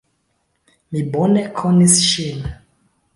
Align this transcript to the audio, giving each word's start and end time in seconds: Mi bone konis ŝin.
Mi 0.95 1.03
bone 1.15 1.43
konis 1.59 1.99
ŝin. 2.07 2.41